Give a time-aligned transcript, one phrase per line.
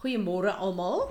[0.00, 1.10] Goeiemôre almal.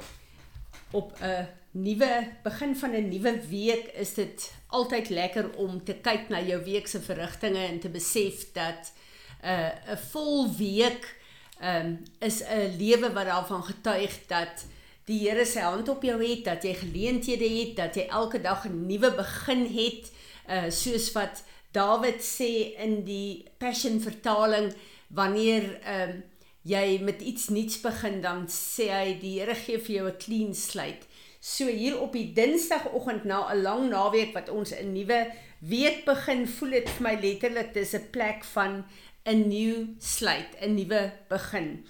[0.91, 6.29] Op 'n nuwe begin van 'n nuwe week is dit altyd lekker om te kyk
[6.29, 8.93] na jou week se verrigtinge en te besef dat
[9.41, 11.15] 'n uh, 'n vol week
[11.63, 14.65] um, is 'n lewe wat daarvan getuig dat
[15.05, 18.65] die Here sy hand op jou het, dat jy geleenthede het, dat jy elke dag
[18.65, 20.11] 'n nuwe begin het,
[20.49, 24.73] uh soos wat Dawid sê in die Passion vertaling
[25.07, 26.23] wanneer um,
[26.67, 30.53] jy met iets nuuts begin dan sê hy die Here gee vir jou 'n clean
[30.53, 31.07] slate.
[31.39, 36.47] So hier op die Dinsdagoggend na 'n lang naweek wat ons 'n nuwe week begin,
[36.47, 38.85] voel dit vir my letterlik dis 'n plek van
[39.25, 41.85] 'n new slate, 'n nuwe begin.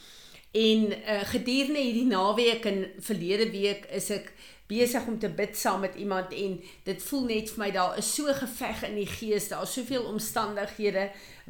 [0.52, 4.32] En uh, gedurende hierdie naweek en verlede week is ek
[4.70, 8.10] besig om te bid saam met iemand en dit voel net vir my daar is
[8.16, 11.08] so geveg in die gees daar is soveel omstandighede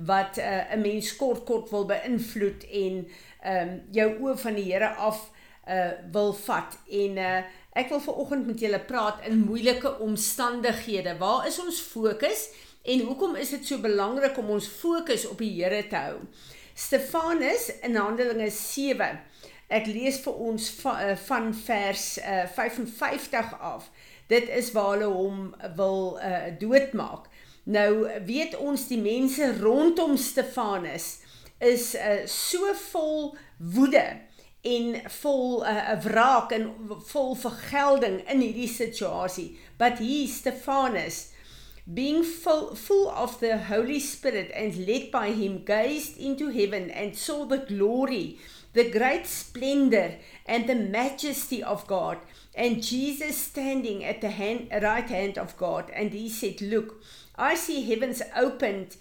[0.07, 3.07] wat eh, 'n uh, mens kort kort wil beïnvloed en
[3.43, 5.31] ehm um, jou oë van die Here af
[5.69, 6.77] uh wil vat.
[6.89, 11.17] En uh ek wil veraloggend met julle praat in moeilike omstandighede.
[11.17, 12.49] Waar is ons fokus
[12.83, 16.17] en hoekom is dit so belangrik om ons fokus op die Here te hou
[16.79, 19.17] Stefanus in Handelinge 7
[19.69, 23.89] Ek lees vir ons van, uh, van vers uh, 55 af.
[24.29, 25.43] Dit is waar hulle hom
[25.77, 27.27] wil uh, doodmaak.
[27.69, 31.19] Nou weet ons die mense rondom Stefanus
[31.61, 33.35] is uh, so vol
[33.75, 34.05] woede
[34.65, 36.65] en vol 'n uh, wraak en
[37.11, 39.59] vol vergelding in hierdie situasie.
[39.77, 41.29] But he Stefanus
[41.93, 47.15] being full, full of the Holy Spirit and led by him gazed into heaven and
[47.15, 48.37] saw the glory
[48.73, 52.19] the great splendor and the majesty of God,
[52.53, 55.89] and Jesus standing at the hand, right hand of God.
[55.91, 57.01] And he said, Look,
[57.35, 58.97] I see heavens opened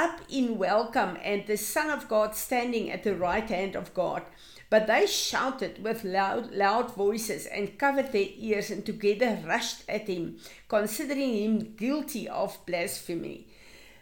[0.00, 4.22] up in welcome, and the Son of God standing at the right hand of God.
[4.70, 10.06] But they shouted with loud, loud voices and covered their ears, and together rushed at
[10.06, 13.48] him, considering him guilty of blasphemy.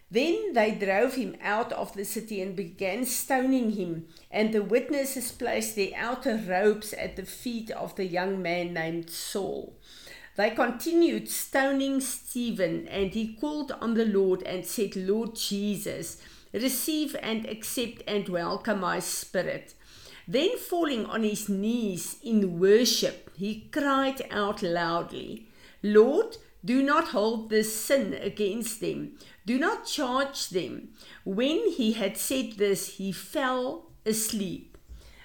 [0.08, 5.32] Then they drove him out of the city and began stoning him, and the witnesses
[5.32, 9.74] placed their outer robes at the feet of the young man named Saul.
[10.38, 16.22] They continued stoning Stephen, and he called on the Lord and said, Lord Jesus,
[16.52, 19.74] receive and accept and welcome my spirit.
[20.28, 25.48] Then, falling on his knees in worship, he cried out loudly,
[25.82, 29.18] Lord, do not hold this sin against them.
[29.44, 30.90] Do not charge them.
[31.24, 34.78] When he had said this, he fell asleep.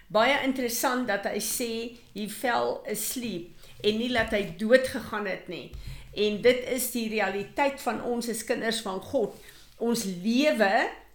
[0.09, 5.47] Baie interessant dat hy sê he fell asleep en nie dat hy dood gegaan het
[5.51, 5.71] nie.
[6.13, 9.35] En dit is die realiteit van ons as kinders van God.
[9.81, 10.71] Ons lewe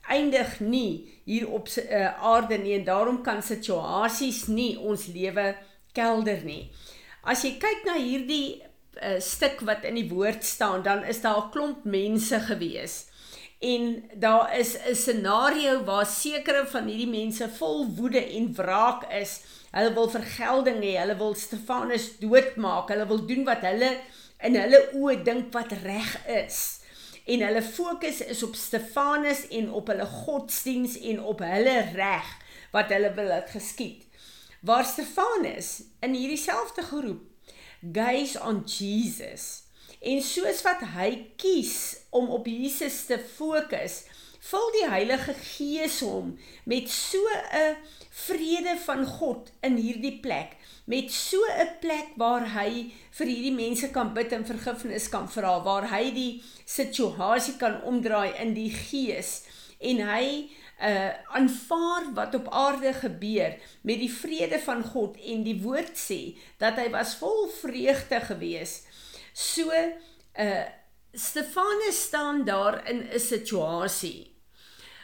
[0.09, 5.53] eindig nie hier op uh, aarde nie en daarom kan situasies nie ons lewe
[5.97, 6.71] kelder nie.
[7.29, 8.59] As jy kyk na hierdie
[9.03, 13.07] uh, stuk wat in die woord staan, dan is daar 'n klomp mense gewees.
[13.59, 19.41] En daar is 'n scenario waar sekere van hierdie mense vol woede en wraak is.
[19.71, 24.01] Hulle wil vergelding hê, hulle wil Stefanus doodmaak, hulle wil doen wat hulle
[24.41, 26.81] in hulle oë dink wat reg is.
[27.27, 32.29] En hulle fokus is op Stefanus en op hulle godsdiens en op hulle reg
[32.71, 34.07] wat hulle wil laat geskied.
[34.61, 37.27] Waar Stefanus in hierdie selfde groep
[37.93, 39.68] gaze on Jesus.
[40.01, 44.05] En soos wat hy kies om op Jesus te fokus,
[44.49, 47.19] vul die Heilige Gees hom met so
[47.53, 47.77] 'n
[48.27, 50.57] vrede van God in hierdie plek,
[50.87, 55.63] met so 'n plek waar hy vir hierdie mense kan bid en vergifnis kan vra,
[55.63, 59.43] waar hy die situasie kan omdraai in die gees
[59.79, 60.49] en hy
[60.79, 66.39] uh aanvaar wat op aarde gebeur met die vrede van God en die woord sê
[66.63, 68.83] dat hy was vol vreugde gewees.
[69.33, 69.71] So
[70.39, 70.67] uh
[71.13, 74.37] Stefanus staan daar in 'n situasie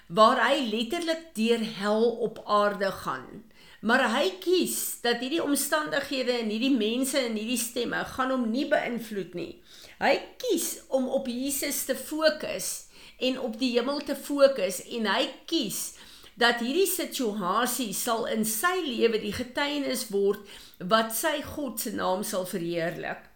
[0.07, 3.45] waar hy letterlik deur hel op aarde gaan.
[3.81, 8.66] Maar hy kies dat hierdie omstandighede en hierdie mense en hierdie stemme gaan hom nie
[8.69, 9.63] beïnvloed nie.
[10.01, 12.87] Hy kies om op Jesus te fokus
[13.19, 15.95] en op die hemel te fokus en hy kies
[16.41, 20.43] dat hierdie situasie sal in sy lewe die getuienis word
[20.81, 23.34] wat sy God se naam sal verheerlik.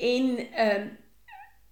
[0.00, 0.98] En ehm uh,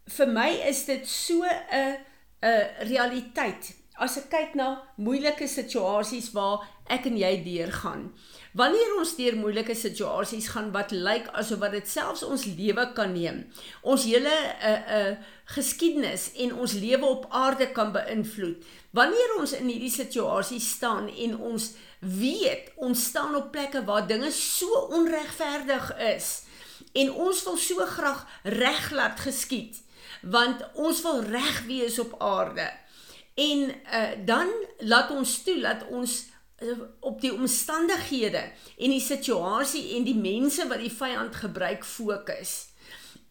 [0.09, 1.97] vir my is dit so 'n
[2.41, 8.05] 'n realiteit as ek kyk na moeilike situasies waar ek en jy deurgaan.
[8.57, 13.13] Wanneer ons deur moeilike situasies gaan wat lyk asof wat dit selfs ons lewe kan
[13.13, 13.45] neem,
[13.83, 17.93] ons hele 'n uh, eh, 'n uh, eh, geskiedenis en ons lewe op aarde kan
[17.93, 18.65] beïnvloed.
[18.91, 24.31] Wanneer ons in hierdie situasie staan en ons weet ons staan op plekke waar dinge
[24.31, 26.48] so onregverdig is
[26.93, 29.83] en ons wil so graag reg laat geskied
[30.23, 32.71] want ons wil reg wees op aarde.
[33.35, 34.49] En uh, dan
[34.79, 36.25] laat ons toe dat ons
[36.59, 38.43] uh, op die omstandighede
[38.77, 42.67] en die situasie en die mense wat die vyand gebruik fokus.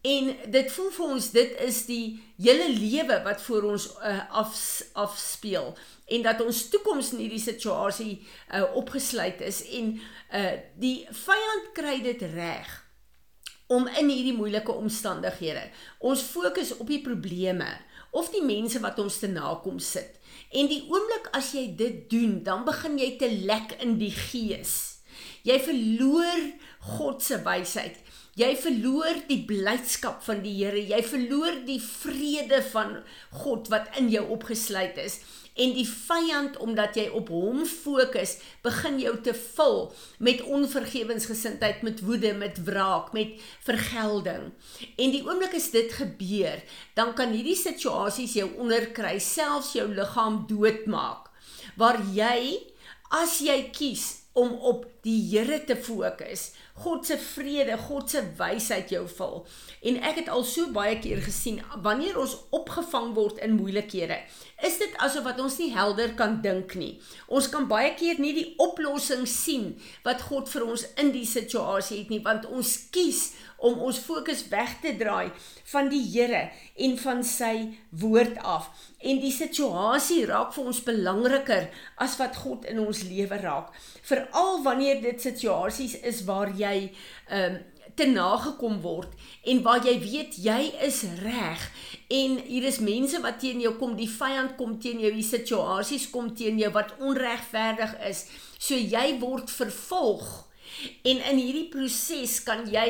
[0.00, 2.06] En dit voel vir ons dit is die
[2.38, 4.56] hele lewe wat voor ons uh, af
[4.92, 5.74] afspeel
[6.08, 11.98] en dat ons toekoms in hierdie situasie uh, opgesluit is en uh, die vyand kry
[12.06, 12.70] dit reg
[13.68, 15.68] om in hierdie moeilike omstandighede
[16.00, 17.68] ons fokus op die probleme
[18.16, 20.16] of die mense wat ons te nakom sit.
[20.48, 25.02] En die oomblik as jy dit doen, dan begin jy te lek in die gees.
[25.44, 26.44] Jy verloor
[26.96, 27.98] God se wysheid.
[28.38, 30.78] Jy verloor die blydskap van die Here.
[30.78, 33.00] Jy verloor die vrede van
[33.42, 35.20] God wat in jou opgesluit is
[35.58, 39.80] en die vyand omdat jy op hom fokus, begin jou te vul
[40.22, 43.34] met onvergewensgesindheid, met woede, met wraak, met
[43.66, 44.52] vergelding.
[44.96, 46.62] En die oomblik as dit gebeur,
[46.98, 51.26] dan kan hierdie situasies jou onderkry, selfs jou liggaam doodmaak.
[51.78, 52.58] Waar jy
[53.14, 56.52] as jy kies om op die Here te fokus,
[56.82, 59.40] God se vrede, God se wysheid jou vul.
[59.90, 64.20] En ek het al so baie keer gesien wanneer ons opgevang word in moeilikhede,
[64.66, 66.96] is dit asof wat ons nie helder kan dink nie.
[67.30, 69.76] Ons kan baie keer nie die oplossing sien
[70.06, 73.28] wat God vir ons in die situasie het nie, want ons kies
[73.58, 75.30] om ons fokus weg te draai
[75.72, 76.44] van die Here
[76.78, 77.54] en van sy
[78.02, 78.70] woord af.
[78.98, 81.70] En die situasie raak vir ons belangriker
[82.02, 83.70] as wat God in ons lewe raak.
[84.06, 86.76] Veral wanneer dit situasies is waar jy
[87.30, 87.58] ehm um,
[87.96, 89.12] te nagekom word
[89.48, 91.62] en waar jy weet jy is reg
[92.12, 96.08] en hier is mense wat teen jou kom, die vyand kom teen jou, die situasies
[96.12, 98.24] kom teen jou wat onregverdig is.
[98.58, 100.26] So jy word vervolg.
[101.08, 102.88] En in hierdie proses kan jy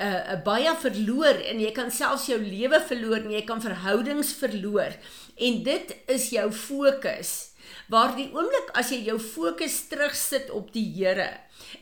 [0.00, 4.96] uh, baie verloor en jy kan selfs jou lewe verloor en jy kan verhoudings verloor
[5.40, 7.49] en dit is jou fokus
[7.88, 11.30] waar die oomblik as jy jou fokus terugsit op die Here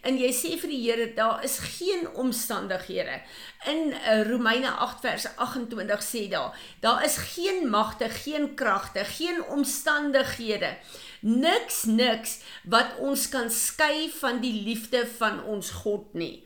[0.07, 3.21] en jy sê vir die Here daar is geen omstandighede.
[3.71, 9.43] In uh, Romeine 8 vers 28 sê daar daar is geen magte geen kragte geen
[9.45, 10.77] omstandighede
[11.21, 16.45] niks niks wat ons kan skei van die liefde van ons God nie.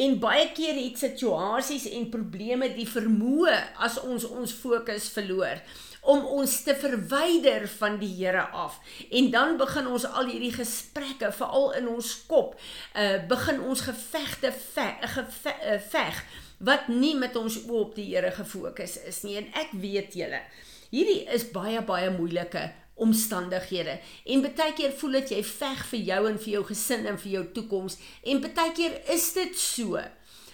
[0.00, 5.60] En baie keer het situasies en probleme die vermoë as ons ons fokus verloor
[6.04, 8.76] om ons te verwyder van die Here af.
[9.10, 12.58] En dan begin ons al hierdie gesprekke veral in ons kop,
[12.92, 16.22] uh begin ons gevegte veg, uh, veg
[16.64, 19.38] wat nie met ons oop op die Here gefokus is nie.
[19.40, 20.44] En ek weet julle,
[20.92, 23.98] hierdie is baie baie moeilike omstandighede.
[24.24, 27.32] En baie keer voel dit jy veg vir jou en vir jou gesin en vir
[27.38, 30.00] jou toekoms en baie keer is dit so.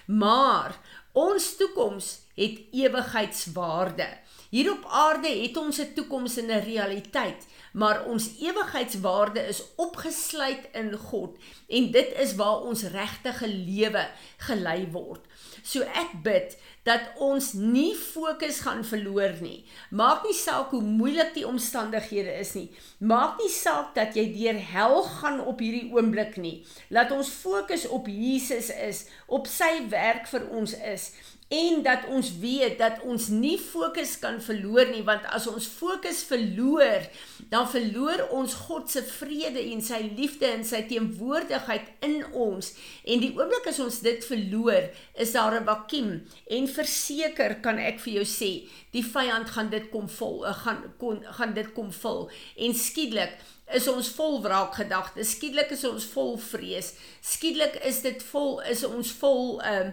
[0.07, 0.79] Maar
[1.13, 4.09] ons toekoms het ewigheidswaarde.
[4.51, 10.69] Hier op aarde het ons 'n toekoms en 'n realiteit, maar ons ewigheidswaarde is opgesluit
[10.73, 11.39] in God
[11.69, 15.21] en dit is waar ons regte lewe gelei word.
[15.63, 16.57] So ek bid
[16.91, 19.63] dat ons nie fokus gaan verloor nie.
[19.95, 22.69] Maak nie saak hoe moeilik die omstandighede is nie.
[22.99, 26.57] Maak nie saak dat jy deur hel gaan op hierdie oomblik nie.
[26.91, 31.13] Laat ons fokus op Jesus is, op sy werk vir ons is
[31.51, 36.23] en dat ons weet dat ons nie fokus kan verloor nie want as ons fokus
[36.29, 37.09] verloor
[37.51, 42.71] dan verloor ons God se vrede en sy liefde en sy teenwoordigheid in ons.
[43.03, 44.87] En die oomblik as ons dit verloor
[45.19, 46.23] is daar 'n vakuum.
[46.47, 50.95] En verseker kan ek vir jou sê die vyand gaan dit kom vol eh, gaan
[50.99, 52.31] kon, gaan dit kom vul.
[52.57, 53.35] En skielik
[53.75, 59.13] is ons vol wraakgedagtes skielik is ons vol vrees skielik is dit vol is ons
[59.21, 59.91] vol uh,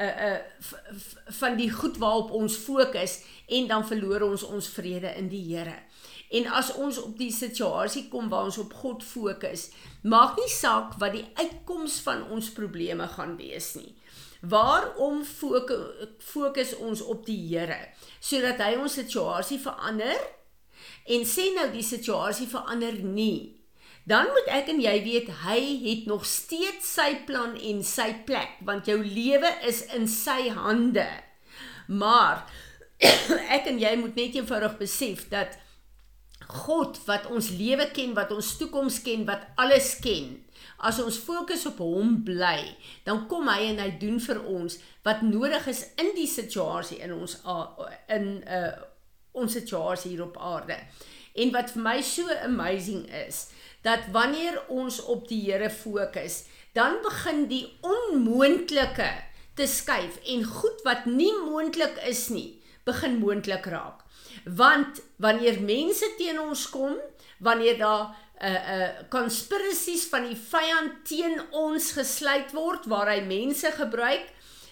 [0.00, 0.38] uh uh
[1.40, 5.74] van die goed waarop ons fokus en dan verloor ons ons vrede in die Here.
[6.30, 9.70] En as ons op die situasie kom waar ons op God fokus,
[10.02, 13.94] maak nie saak wat die uitkoms van ons probleme gaan wees nie.
[14.40, 17.80] Waarom fokus ons op die Here
[18.20, 20.18] sodat hy ons situasie verander?
[21.08, 23.57] En sê nou die situasie verander nie
[24.08, 28.56] dan moet ek en jy weet hy het nog steeds sy plan en sy plek
[28.66, 31.08] want jou lewe is in sy hande.
[31.88, 32.46] Maar
[33.56, 35.58] ek en jy moet net eenvoudig besef dat
[36.48, 40.38] God wat ons lewe ken, wat ons toekoms ken, wat alles ken.
[40.78, 42.62] As ons fokus op hom bly,
[43.04, 47.12] dan kom hy en hy doen vir ons wat nodig is in die situasie in
[47.16, 47.40] ons
[48.14, 48.70] in uh
[49.38, 50.74] ons situasie hier op aarde.
[51.38, 53.46] En wat vir my so amazing is,
[53.86, 59.10] dat wanneer ons op die Here fokus, dan begin die onmoontlike
[59.58, 64.04] te skuif en goed wat nie moontlik is nie, begin moontlik raak.
[64.44, 66.96] Want wanneer mense teen ons kom,
[67.38, 68.04] wanneer daar
[68.38, 73.70] 'n uh, 'n uh, conspiracies van die vyand teen ons gesluit word waar hy mense
[73.72, 74.26] gebruik,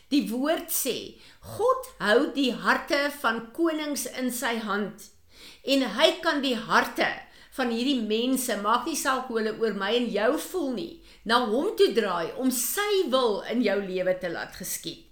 [0.08, 5.15] die woord sê, God hou die harte van konings in sy hand
[5.66, 7.08] en hy kan die harte
[7.56, 10.92] van hierdie mense, maak nie saak hoe hulle oor my en jou voel nie,
[11.24, 15.02] na hom toe draai om sy wil in jou lewe te laat geskied.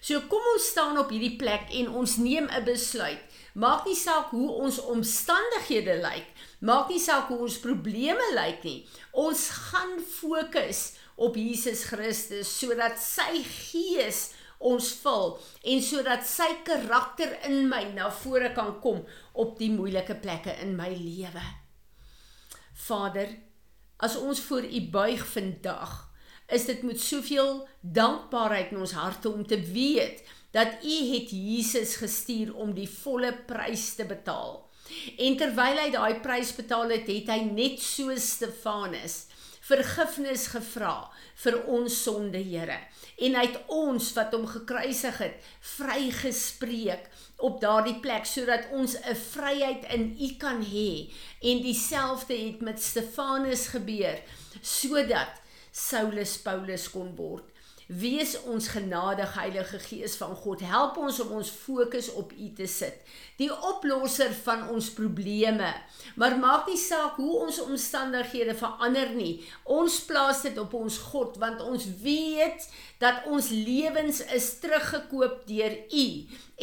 [0.00, 3.18] So kom ons staan op hierdie plek en ons neem 'n besluit.
[3.54, 6.26] Maak nie saak hoe ons omstandighede lyk,
[6.60, 8.86] maak nie saak hoe ons probleme lyk nie.
[9.12, 15.36] Ons gaan fokus op Jesus Christus sodat sy gees ons vul
[15.72, 19.04] en sodat sy karakter in my na vore kan kom
[19.38, 21.44] op die moeilike plekke in my lewe.
[22.88, 23.30] Vader,
[24.02, 25.94] as ons voor U buig vandag,
[26.48, 30.24] is dit met soveel dankbaarheid in ons harte om te weet
[30.56, 34.64] dat U het Jesus gestuur om die volle prys te betaal.
[35.20, 39.26] En terwyl hy daai prys betaal het, het hy net so Stefanus
[39.68, 41.10] vergifnis gevra
[41.42, 42.78] vir ons sonde, Here.
[43.18, 45.36] En hy het ons wat hom gekruisig het,
[45.76, 47.08] vrygespreek
[47.44, 51.12] op daardie plek sodat ons 'n vryheid in U kan hê.
[51.42, 54.18] En dieselfde het met Stefanus gebeur
[54.62, 55.32] sodat
[55.70, 57.44] Saulus Paulus kon word.
[57.88, 60.60] Wees ons genadig Heilige Gees van God.
[60.60, 62.98] Help ons om ons fokus op U te sit.
[63.40, 65.70] Die oplosser van ons probleme.
[66.20, 69.38] Maar maak nie saak hoe ons omstandighede verander nie.
[69.64, 72.68] Ons plaas dit op ons God want ons weet
[73.00, 76.06] dat ons lewens is teruggekoop deur U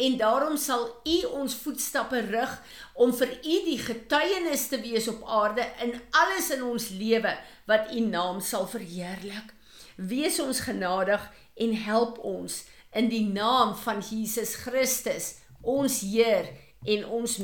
[0.06, 2.54] en daarom sal U ons voetstappe rig
[2.94, 7.34] om vir U die getuienis te wees op aarde in alles in ons lewe
[7.66, 9.55] wat U naam sal verheerlik.
[9.96, 11.22] Wees ons genadig
[11.54, 12.64] en help ons
[12.96, 16.52] in die naam van Jesus Christus, ons Heer
[16.84, 17.38] en ons